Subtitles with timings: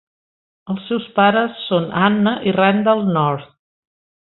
[0.73, 3.57] Els seus pares són Anna i Randall North.